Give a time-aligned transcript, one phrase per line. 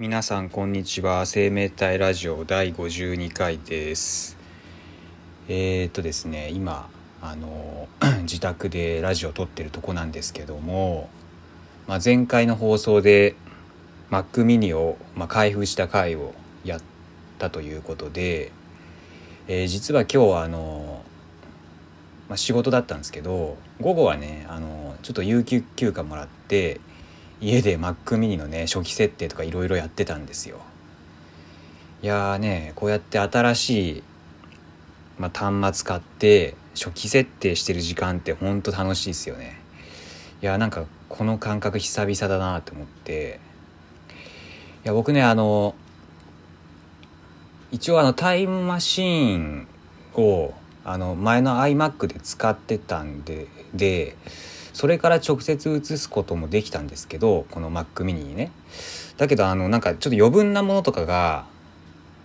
[0.00, 1.26] 皆さんこんにちは。
[1.26, 4.36] 生命体ラジオ第52回です。
[5.48, 6.88] えー、っとですね今
[7.20, 7.88] あの
[8.22, 11.10] 自宅でラジオ撮ってるとこなんですけども、
[11.88, 13.34] まあ、前回の放送で
[14.08, 16.32] Mac mini を、まあ、開封した回を
[16.64, 16.80] やっ
[17.40, 18.52] たということで、
[19.48, 21.02] えー、実は今日はあの、
[22.28, 26.80] まあ、仕事だったんですけど午後はねあのちょっと有給休暇もらって
[27.40, 30.58] 家で Mac mini のね初期設定とかいろいろやってたんですよ。
[32.02, 34.02] いやーねこうやって新しい、
[35.18, 39.60] まあ、端末買って初期設定してる時間ってほんと楽しいですよね。
[40.42, 43.40] いやーなんかこの感覚久々だなと思って。
[44.84, 45.74] いや僕ねあの
[47.70, 49.68] 一応あのタイムマシーン
[50.14, 54.16] をあの前の iMac で使ってたんでで
[54.78, 58.52] それから直接移すこともできたんですけどこの Mac mini にね。
[59.16, 61.46] だけどあのなんかちょっと余分なものとかが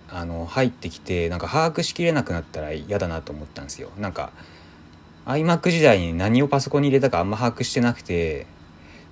[0.08, 3.90] あの入ってきてなんか把握しきれなくなったら嫌だなと思ったんですよ。
[3.98, 4.32] なんか
[5.26, 8.46] iMac 時代に何をパソコンに入れたかあんま把握してなくて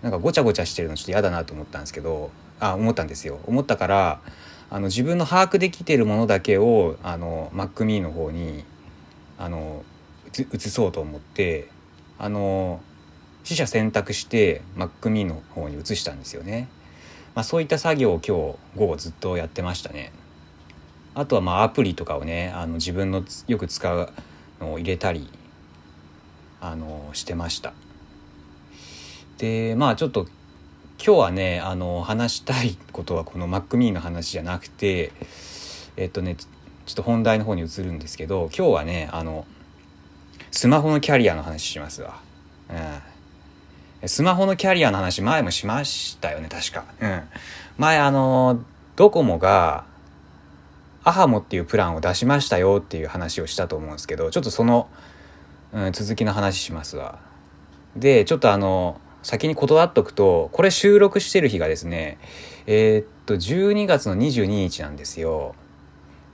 [0.03, 3.39] なんかごちゃごちゃしてるのちょっと嫌だなと思ったんですけどあ思ったんですよ。
[3.47, 4.21] 思ったから
[4.69, 8.65] あの自分の把握できてるものだけをあの Mac mini の方に
[9.39, 9.83] あの
[10.37, 11.69] 移そうと思って
[12.19, 12.81] あの
[13.43, 16.67] 死者選択して Mac mini の方に移したんですよね。
[17.33, 20.11] まあ、そういった作業を今日午後ずっとやってましたね。
[21.13, 24.09] あとはまあアプリとかをねあの自分のよく使う
[24.59, 25.29] のを入れたり
[26.61, 27.73] あのしてました。
[29.37, 30.27] でまあちょっと
[31.03, 35.11] 今日はねあの話したいことはこの Mac mini の話じゃなくて
[35.97, 36.45] えっとねちょ
[36.91, 39.45] っと本題の方に移るんですけど今日はねあの
[40.51, 42.19] スマホのキャリアの話しますわ。
[44.01, 46.85] うんスマホのキャリアの話前もしましたよね、確か。
[46.99, 47.21] うん。
[47.77, 48.63] 前あの、
[48.95, 49.85] ドコモが、
[51.03, 54.89] アハモっていうプランを出しましたよっていう話をしたと思うんですけど、ちょっとその、
[55.73, 57.19] うん、続きの話しますわ。
[57.95, 62.17] で、ちょっとあの、先に断っとくと、これ収録してる日がですね、
[62.65, 65.55] えー、っと、12月の22日なんですよ。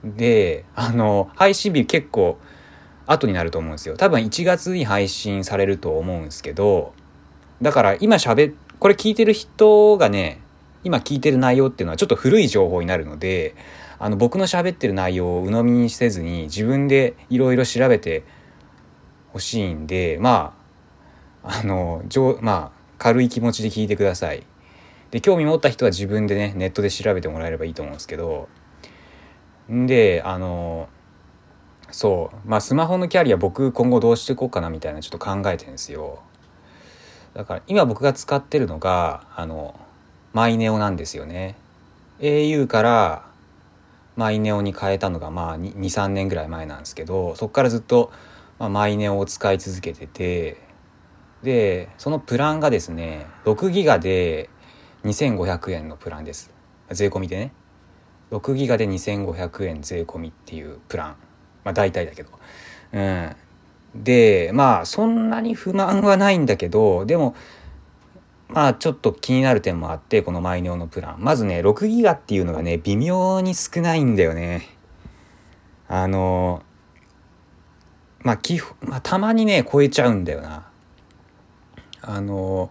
[0.04, 2.38] で、あの、配信日結構
[3.06, 3.96] 後になると思うんですよ。
[3.96, 6.92] 多分1月に配信されると思うんですけど、
[7.62, 10.40] だから今喋これ聞いてる人がね
[10.84, 13.54] 今聞いてる内容っていうのはちょっと古い情報になるので
[13.98, 18.24] あの僕の喋ってる内容を鵜呑みにせずに自分でいろいろ調べて
[19.32, 20.54] ほしいんでま
[21.42, 22.02] ああの
[22.40, 24.44] まあ軽い気持ちで聞いてください。
[25.10, 28.48] で興味持った人は自分でねネットで調べてもらえればいいと思うんですけど
[29.72, 30.88] んであの
[31.90, 36.22] そうまあスマホのキャリア僕今後どうしていこうかなみたいなちょっと考えてるんですよ。
[37.34, 39.78] だから今僕が使ってるのがあの
[40.32, 41.56] マイネオなんですよね。
[42.20, 43.24] au から
[44.16, 48.10] マイネオに変えたのがまあ23年ぐらい前なんですけどそこからずっと、
[48.58, 50.56] まあ、マイネオを使い続けてて
[51.44, 54.50] でそのプランがですね6ギガで
[55.04, 56.50] 2500円のプランです。
[56.90, 57.52] 税込みでね。
[58.30, 61.16] 6ギガで2500円税込みっていうプラン。
[61.64, 62.30] まあ大体だけど。
[62.92, 63.36] うん。
[63.94, 67.34] でまあそんなに不満はないんだけどでも
[68.48, 71.16] まあちょっと気になる点もあってこのマイネオのプラン。
[71.18, 74.68] まずね6ギガっていうのがね微妙に少ないんだよね。
[75.86, 76.62] あの
[78.20, 80.66] まあ基本、まあ、たまにね超えちゃうんだよな。
[82.00, 82.70] あの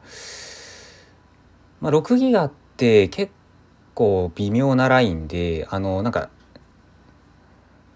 [1.80, 3.32] まあ6ギガって結
[3.94, 6.30] 構微妙なラインであのなんか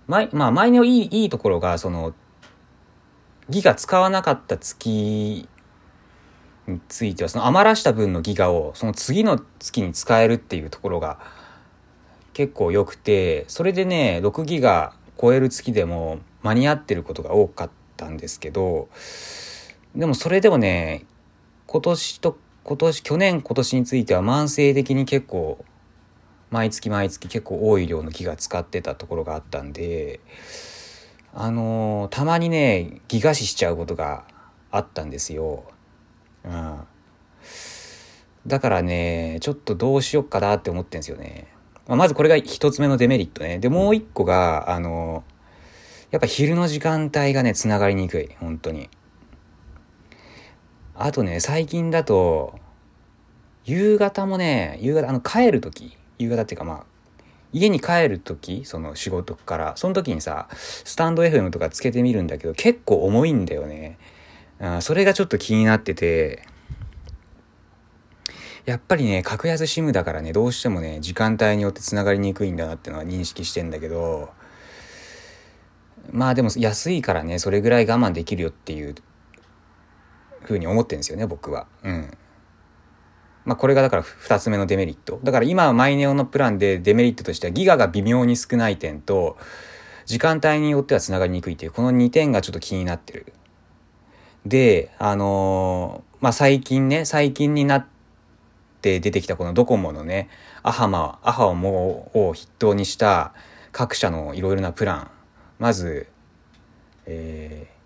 [0.07, 2.13] マイ,、まあ、マイネオいいいいところがその
[3.49, 5.47] ギガ使わなかった月
[6.67, 11.19] についてはその余らした分のギガをその次の月に使えるっていうところが
[12.33, 18.89] 結構良くてそれでね6ギガ超える月でも間に合ってることが多かったんですけど
[19.95, 21.05] でもそれでもね
[21.67, 25.63] 今年と今年去年今年については慢性的に結構
[26.51, 30.19] 毎月毎月結構多い量のギガ使ってたところがあったんで
[31.33, 34.25] あのー、たまにねギガ死しちゃうことが
[34.69, 35.63] あったんですよ。
[36.43, 36.79] うん、
[38.47, 41.47] だからねちょっとどうしよっかなって思ってんですよね。
[41.87, 43.59] まあ、まずこれが一つ目のデメリットね。
[43.59, 48.89] でもう一個があのー、やっぱ昼の時間帯がねつながりにくい本当に。
[50.95, 52.59] あとね最近だと
[53.65, 56.85] 夕方もね夕方あの帰る時夕方っていうかまあ
[57.53, 63.97] 家に帰る時その仕事からその時にさスタンド FM とかつけてみるんだけど結構重いんだよね、
[64.59, 66.47] うん、それがちょっと気になってて
[68.65, 74.29] やっぱりね、格安 SIM だからね、どうしてもね、時間帯によって繋がりにくいんだなってのは認識してんだけど、
[76.11, 78.95] まあでも安いからね、それぐらい我慢できるよっていう
[80.43, 81.65] ふうに思ってんですよね、僕は。
[81.83, 82.11] うん。
[83.45, 85.19] まあこれがだから2つ目のデメリット。
[85.23, 89.37] だから今マイネオのプランでデメリットとしてはギガが微妙に少ない点と、
[90.05, 93.33] 時間帯によっては繋がりにくいっていう、この2点がちょっと気になってる。
[94.45, 97.87] で、あのー、まあ最近ね、最近になっ
[98.81, 100.29] て出てきたこのドコモのね、
[100.63, 103.33] アハマ、アハをもを筆頭にした
[103.71, 105.11] 各社のいろいろなプラン。
[105.59, 106.07] まず、
[107.05, 107.81] えー、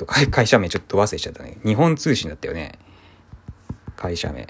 [0.00, 1.58] と、会社名ちょっと忘れちゃったね。
[1.64, 2.78] 日本通信だったよね。
[4.00, 4.48] 会社名。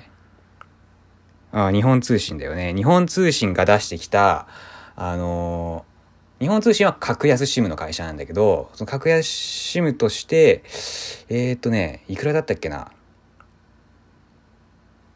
[1.51, 2.73] あ、日本通信だよね。
[2.73, 4.47] 日本通信が出してきた、
[4.95, 10.63] あのー、日本通信は格安 SIM の会社なんだけど、その格安 SIM として、
[11.29, 12.93] えー、っとね、いくらだったっけな？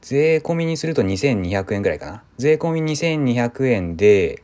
[0.03, 2.25] 税込みにすると2200円ぐらいかな？
[2.37, 4.43] 税込み2200円で、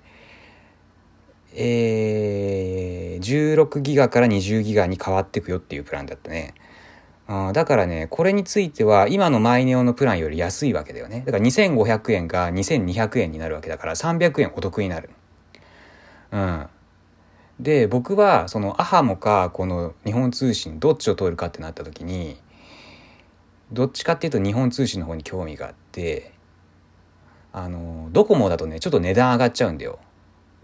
[1.53, 6.55] えー、16ギガから20ギガに変わっていくよっていうプランだったね。
[7.33, 11.23] あだからね、これについては今のマイネオのプランより安いわけだよね。
[11.25, 15.11] だから2500円が2200円になるわけだから300円お得になる。
[16.33, 16.67] うん。
[17.61, 22.37] で、僕はそのアハモかこの日本通信どっちを通るかってなった時に、
[23.71, 26.33] どっちかっていうと日本通信の方に興味があって、
[27.53, 30.01] あの、ドコモだとね、ちょっと値段上がっちゃうんだよ。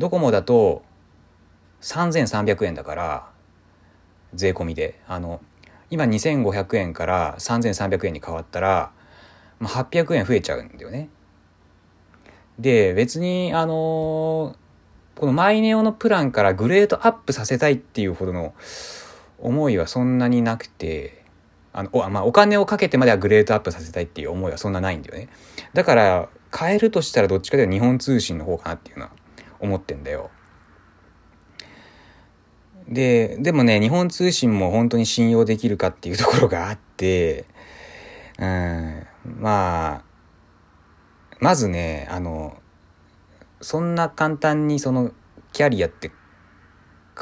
[0.00, 0.82] ドコモだと
[1.80, 3.30] 3300円だから
[4.34, 5.40] 税込みであの
[5.90, 8.90] 今2500円から3300円に変わったら、
[9.60, 11.08] まあ、800円増えちゃうんだよね。
[12.58, 14.56] で別にあの
[15.14, 18.54] このマイネオのプランからグレードアップさせたいっていうほどの
[19.38, 21.24] 思いはそんなになくて
[21.72, 25.28] あのお,、まあ、お金をかけてまではグレードアップさせたいっていう思いはそんなないんだよね。
[25.74, 29.10] だから変えるとしたらどっちかというと日本通信の方かなっていうのは
[29.60, 30.30] 思ってんだよ。
[32.88, 37.44] で、でもね、日本通信も本当に信用できるかっていうところがあって、
[38.38, 39.06] うん、
[39.40, 40.04] まあ、
[41.40, 42.56] まずね、あの、
[43.60, 45.12] そんな簡単にその
[45.52, 46.12] キャリアって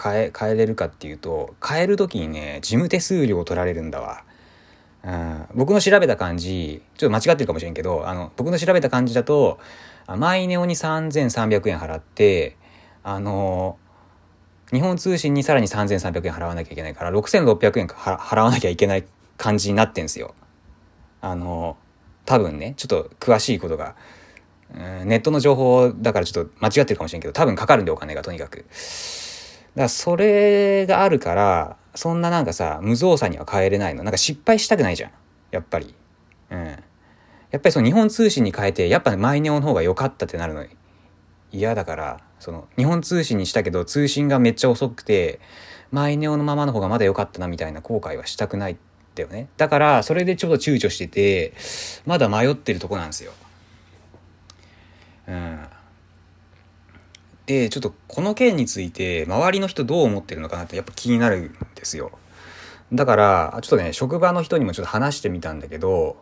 [0.01, 4.25] 変え、変えれるかっていうと、変える時にね、事務手数料を取られるんだわ。
[5.05, 9.59] うん、僕の調べた感じ、ちょっと間違ってるかもしれんけど、あの、僕の調べた感じだと、
[10.07, 12.57] マイネオに3300円払って、
[13.03, 13.79] あの、
[14.75, 19.05] 日本通信にさらに3300円払わなきゃいけないから、6600円払わなきゃいけない
[19.37, 20.35] 感じになってんすよ。
[21.21, 21.77] あの、
[22.27, 23.95] 多分ね、ちょっと詳しいことが、
[25.05, 28.59] ネットの情報だからちょっと間違ってるかもしれんけど、多分かかるんでお金がとにかく。
[28.59, 28.69] だか
[29.75, 34.03] らそれがあるから、そんななんかさ、無造作には変えれないの。
[34.03, 35.11] なんか失敗したくないじゃん。
[35.53, 35.95] やっぱり。
[36.51, 36.67] うん。
[36.67, 40.67] やっぱりその日本通信に変えて、やっぱマイネオの方が良かったってなるの
[41.53, 45.41] 嫌だから、その日本通信にしたけど通信がめっちゃ遅くて、
[45.91, 48.79] マイネオのままの方がまだ良かったなみたいな後悔はしたくないん
[49.15, 49.49] だよね。
[49.57, 51.55] だから、それでちょっと躊躇してて、
[52.05, 53.33] まだ迷ってるとこなんですよ。
[55.27, 55.67] うん。
[57.47, 62.13] で、ちょっとこの件について周りの人どう思ってるのかなってやっぱ気になるんですよ。
[62.93, 66.19] だから、ちょっとね、職場の人にもちょっと話してみたんだけど、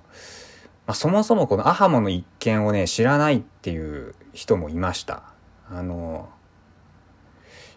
[0.87, 5.32] まあ、そもそもこのアハモの一件をね、知らないっていう人もいました。
[5.73, 6.29] あの、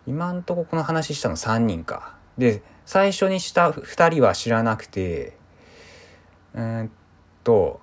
[0.05, 2.15] 今んとここの話したの3人か。
[2.37, 5.37] で、最初にした2人は知らなくて、
[6.53, 6.91] うん
[7.43, 7.79] と、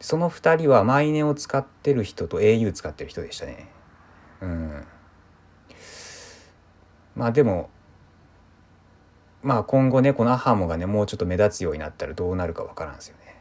[0.00, 3.68] その2人はマイネを使ってる人と au 使ってる人でしたね。
[4.40, 4.84] うん。
[7.14, 7.68] まあでも、
[9.42, 13.36] まあ今後ね、このアハモがね、もうちょっと目立つようになったらどうなるかわからんすよね。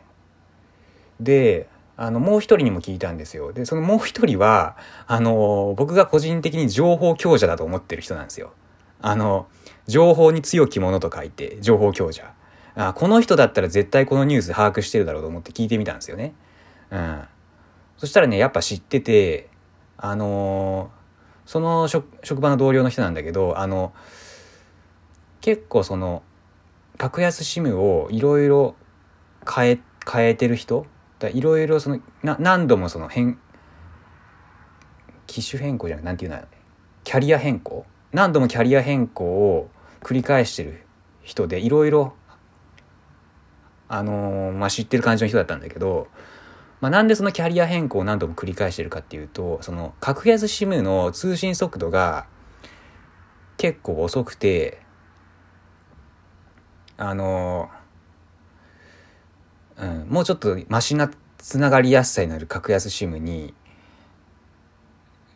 [1.20, 3.52] で、あの、もう一人にも聞いたんですよ。
[3.52, 4.78] で、そのもう一人は、
[5.08, 8.54] あの、僕が個人的に情報強者だと思ってる人なんですよ。
[9.02, 9.48] あの、
[9.88, 12.32] 情報に強きものと書いて、情報強者。
[12.76, 16.34] あ、この人だったら絶対このニュース把握してるだろうと思って聞いてみたんですよね。
[16.92, 17.22] うん。
[17.98, 19.50] そしたらね、やっぱ知ってて、
[19.98, 20.92] あの
[21.48, 23.94] その職場の同僚の人なんだけど、あの、
[25.42, 26.22] 結構その、
[26.98, 28.76] 格安 SIM をいろいろ
[29.50, 30.86] 変え、変えてる人
[31.20, 33.40] だいろいろそのな何度もその変
[35.26, 36.40] 機種変更じゃなくなんていうの
[37.04, 37.86] キャリア変更？
[38.12, 39.70] 何度もキャリア変更を
[40.02, 40.86] 繰り返してる
[41.24, 42.14] 人でいろいろ
[43.90, 46.08] あのー、まあ、知ってる感じの人だったんだけど、
[46.82, 52.28] まあ、なんでそのキャリア変更を何度も繰り返してるかっていうとその格安 SIM の通信速度が
[53.56, 54.82] 結構遅くて
[56.98, 57.77] あのー
[59.78, 63.54] うん、もうちょっとマシなつながりやすさになる格安 SIM に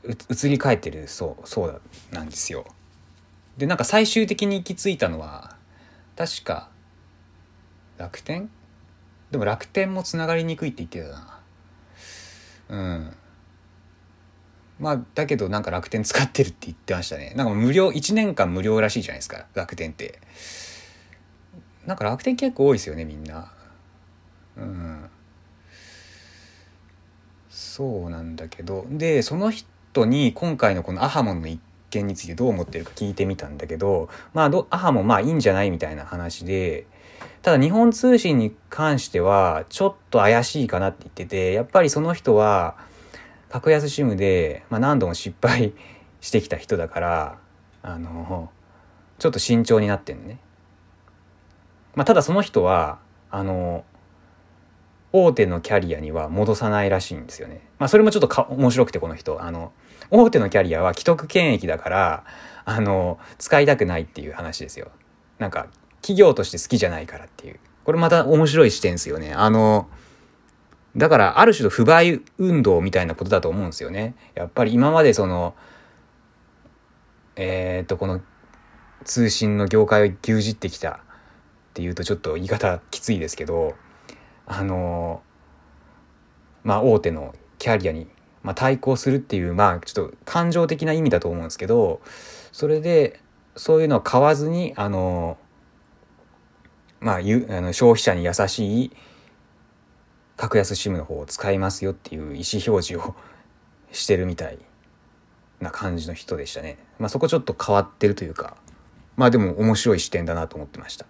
[0.03, 1.81] 移り変えてるそうそう
[2.11, 2.65] なんですよ。
[3.57, 5.55] でなんか最終的に行き着いたのは
[6.15, 6.69] 確か
[7.97, 8.49] 楽天？
[9.29, 11.39] でも楽天もつながりにくいって言ってたな。
[12.69, 13.13] うん。
[14.79, 17.33] まあだけどなんか楽天使ってるって言ってましたね。
[17.35, 20.19] なんか無料1年間無料らしいじゃないですか楽天って。
[21.85, 23.51] なんか楽天結構多いですよねみんな。
[24.57, 25.09] うん
[27.49, 36.85] そうなんだけどでその人に今回のこのアハモンの一件についてどう思ってるか聞いてみたんだけどまあどアハもまあいいんじゃないみたいな話で
[37.41, 42.77] ただ日本通信に関してはちょっと怪しいかなって言っててやっぱりその人は
[43.49, 45.73] 格安 SIM で、まあ、何度も失敗
[46.21, 47.37] してきた人だから
[47.83, 48.49] あの
[49.19, 50.39] ちょっと慎重になってんね。
[51.95, 53.83] まあ、ただその人はあの
[55.13, 57.61] 大手のキャリアには戻さないらしいんですよね。
[57.79, 59.73] まあそれもちょっとか面白くてこの人あの
[60.09, 62.23] 大手のキャリアは既得権益だから
[62.65, 64.89] あの使いたくないっていう話ですよ。
[65.39, 65.67] なんか
[66.01, 67.59] 企業として好きじゃないからっていう。
[67.83, 69.33] これまた面白い視点ですよね。
[69.33, 69.89] あの
[70.95, 74.15] だからある種の不買運動みたいなことだと思うんですよね。
[74.35, 75.55] やっぱり今までその
[77.35, 78.21] えー、っとこの
[79.03, 83.75] 通信の業界を牛耳ってきたっていうとちょっと言い方きついですけど
[84.45, 85.21] あの
[86.63, 88.07] まあ大手のキャリアに、
[88.43, 92.01] まあ、対抗するっていうまあちょっと感情的な意味だと思うんですけど
[92.51, 93.21] それで
[93.55, 95.37] そういうのを買わずにあの
[97.01, 98.91] まあ、あの消費者に優しい
[100.37, 103.15] 格安 SIM の方を使いますよっていう意思表示を
[103.91, 104.59] してるみたい
[105.59, 106.77] な感じの人でしたね。
[106.97, 108.55] まあそこちょっと変わってるというか、
[109.17, 111.05] まあでも面白い視点だなと思ってました。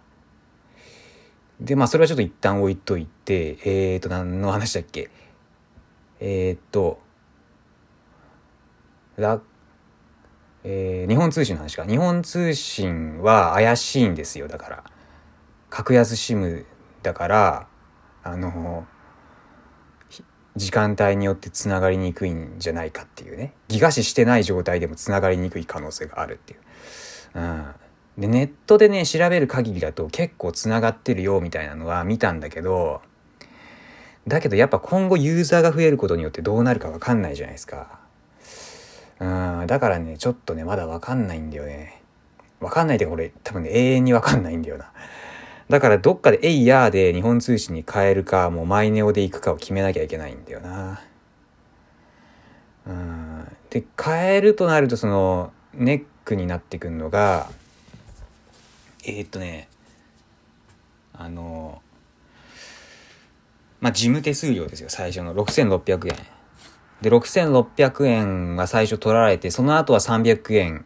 [1.61, 5.09] で、まあそれはちょっと一旦置いといて、えーと、何の話だっけ？
[6.19, 6.99] えー、っと、
[10.63, 11.85] えー、日本通信の話か。
[11.85, 14.83] 日本通信は怪しいんですよ、だから。
[15.69, 16.65] 格安 SIM
[17.03, 17.67] だから、
[18.23, 18.85] あの、
[20.57, 26.59] 時間帯によってつながりにくいんじゃないかっていうねギガ視してない状態でもつながりにくい可能性があるっていう。
[27.35, 27.65] うん、
[28.21, 33.01] でネットでね調べる限りだと結構つながってるよみたいなのは見たんだけど
[34.27, 37.99] だけどやっぱ今後ユーザーが増えることによってどうなるか分かんないじゃないですか。
[39.19, 39.25] う
[39.63, 42.01] ん、だからねちょっとねまだ分かんないんだよね。
[42.59, 44.91] 分かんないってこれ多分ね永遠に分かんないんだよな。
[45.71, 51.01] だからどっかでエイヤーで日本通信に変えるか、もうマイネオで行くかを決めなきゃいけないんだよな。
[52.85, 53.47] うん。
[53.69, 57.49] で、変えるとなるとそのネックになってくるのが、
[59.05, 59.67] えー、っとね、
[61.13, 61.81] あの、
[63.79, 65.33] まあ、事務手数料ですよ、最初の。
[65.33, 66.17] 6600円。
[67.01, 70.85] で、6600円が最初取られて、その後は300円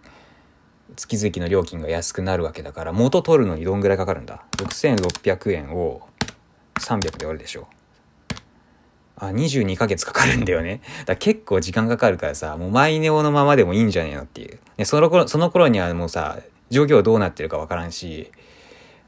[0.95, 6.07] 月々の料金が安くなるわけだから元取るのにどんぐらいかかるんだ？6600円を
[6.79, 7.67] 300で割るでしょ。
[9.17, 10.81] あ22ヶ月かかるんだよね。
[11.05, 18.31] だ結構時間かかるからさもうマイネオのままでもいいんじゃねえのっていう、ね、その頃その頃にはもうさ状況どうなってるかわからんし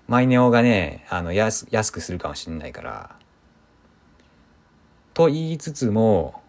[0.08, 3.16] マイネオがねあの安安くするかもしんないから。
[5.14, 6.42] と言いつつも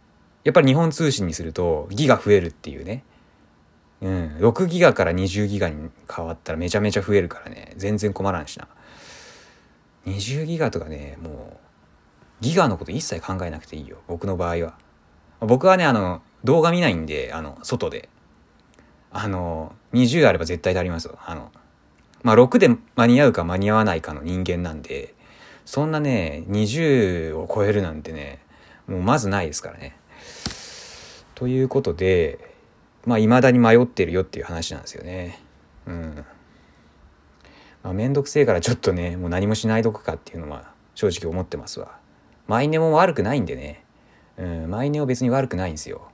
[0.44, 3.02] やっぱり日本通信にするとギガ増えるっていうね。
[4.00, 7.72] うん、6ギガから20ギガに変わったらめちゃめちゃ増えるからね。
[7.76, 8.68] 全然困らんしな。
[10.06, 11.68] 20ギガとかねもう
[12.40, 13.98] ギガのこと一切考えなくていいよ。
[14.06, 14.78] 僕の場合は。
[15.40, 18.08] 僕はねあの動画見ないんであの外で。
[19.10, 21.50] あの20あれば絶対足りますよあの
[22.22, 25.14] まあ6で間に合うか間に合わないかの人間なんで
[25.64, 28.40] そんなね20を超えるなんてね
[28.86, 29.96] もうまずないですからね
[31.34, 32.48] ということで
[33.06, 35.40] まあ未だに迷ってるよっていう話なんですよね。
[35.86, 36.24] うん。
[37.82, 41.96] まあ、めんどくせえからちょっとねもう何もしないどくかっていうのは正直思ってますわ。
[42.46, 43.84] マイネも悪くないんでね。
[44.36, 46.10] うん、マイネオ別に悪くないんですよ。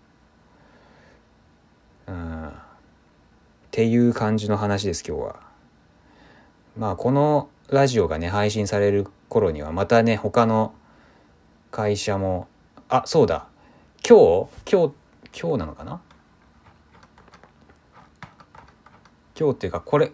[2.06, 2.52] うん。
[3.74, 5.40] っていう感じの話です今日は。
[6.78, 10.72] まあこのラジオがね配信される頃にはまたね他の
[11.72, 12.46] 会社も
[12.88, 13.48] あそうだ。
[14.08, 14.94] 今日今日
[15.36, 16.00] 今日なのかな？
[19.36, 20.12] 今日っていうかこれ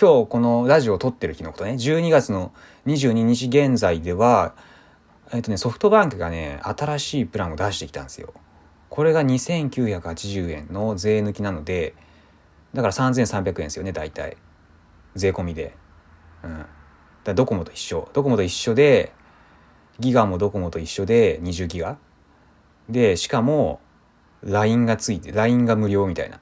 [0.00, 1.72] 今日このラジオを撮ってる日のことね。
[1.72, 2.54] 12月の
[2.86, 4.54] 22日現在では
[5.34, 8.32] えっとねソフトバンクがね新しいプランを出してきたんですよ。
[8.88, 11.94] これが2980円の税抜きなので
[12.74, 14.36] だから3300円ですよね大体。
[15.14, 15.74] 税込みで。
[16.42, 16.66] うん。
[17.24, 18.08] だドコモと一緒。
[18.12, 19.12] ドコモと一緒で
[20.00, 21.98] ギガもドコモと一緒で20ギガ。
[22.88, 23.80] でしかも
[24.42, 26.40] LINE がついて LINE が無料みたいな。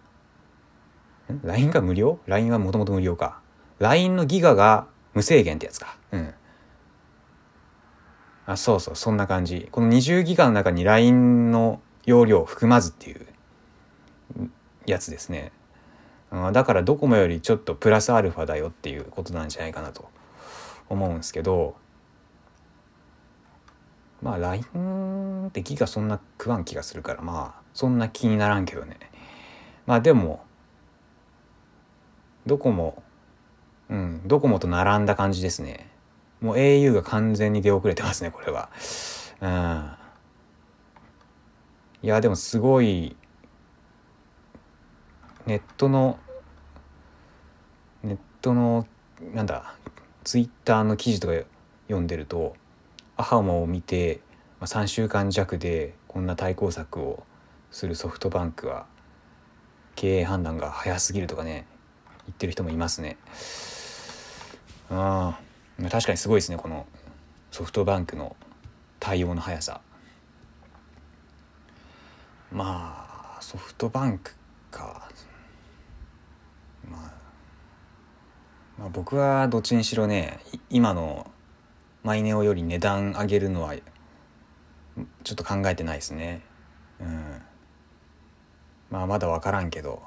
[1.45, 3.41] LINE が無料 ?LINE はもともと無料か。
[3.79, 5.97] LINE のギガが無制限ってやつか。
[6.13, 6.35] うん。
[8.47, 9.69] あそうそうそんな感じ。
[9.71, 13.27] この20ギガの中に LINE の容量を含まずっていう
[14.87, 15.53] やつですね。
[16.53, 20.09] だからドコモよりちょっとプラスアルファだよっていうことなんじゃないかなと
[20.89, 21.75] 思うんですけど
[24.23, 28.99] まあ LINE ってギガそんな食わん気がするからまあそんな気にならんけどね。
[29.87, 30.45] まあでも
[32.47, 33.03] ドコモ
[33.89, 35.91] うんドコモと並んだ感じですね。
[36.41, 38.71] もう au が完全に出遅れてますねこれは。
[39.41, 39.91] うん。
[42.03, 43.17] いやでもすごい
[45.47, 46.19] ネットの
[48.03, 48.87] ネットの
[49.35, 49.75] なんだ
[50.25, 51.35] ツイッターの記事とか
[51.87, 52.55] 読んでると
[53.17, 54.21] アハモを見て、
[54.61, 57.25] まあ、3週間弱でこんな対抗策を
[57.71, 58.87] するソフトバンクは
[59.95, 61.67] 経営判断が早すぎるとかね
[62.27, 63.17] 言ってる人もいますね。
[64.89, 65.39] あ
[65.91, 66.87] 確かにすごいですねこの
[67.51, 68.37] ソフトバンクの
[68.99, 69.81] 対応の速さ。
[72.53, 74.35] まあソフトバンク
[74.71, 75.09] か
[76.91, 77.01] まあ、
[78.79, 81.31] まあ、僕はどっちにしろね今の
[82.03, 86.43] マイネオより値段上げるのはちょっと考えてないですね。
[87.01, 87.43] うん。
[88.91, 90.03] まあまだ分からんけど。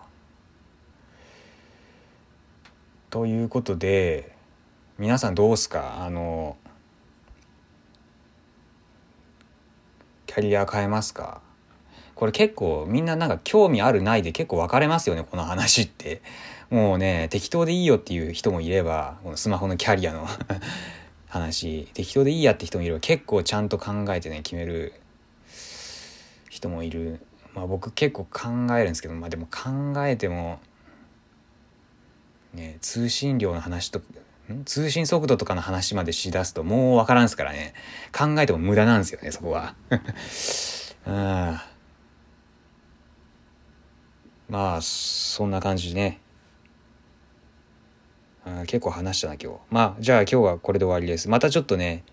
[3.10, 4.36] ということで
[4.98, 6.04] 皆さんどうすか？
[6.04, 6.58] あの
[10.25, 11.42] キャリア変えますか？
[12.16, 16.24] これ結構みんななんか興味あるないで結構分かれますよねこの話って。
[16.70, 20.27] もうね適当でいいよっていう人もいればこのスマホのキャリアの
[21.27, 24.93] 話適当でいいやって人もいれば結構ちゃんと考えてね決める
[26.50, 27.20] 人もいる。
[27.53, 30.60] まあ僕結構考えるんですけどまあでも考えても
[32.54, 34.02] ね通信量の話と
[34.65, 37.73] 通信速度とかの話までしだすともう分からんすからね。
[38.12, 39.76] 考えても無駄なんですよねそこは。
[41.06, 41.60] うん
[44.49, 46.19] まあそんな感じでね。
[48.45, 49.60] あ結構話したな今日。
[49.69, 51.29] まあじゃあ今日はこれで終わりです。
[51.29, 52.03] またちょっとね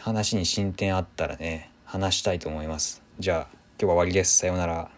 [0.00, 3.02] 話に進展あったらね話したいと思います。
[3.18, 4.38] じゃあ今日は終わりです。
[4.38, 4.90] さようなら。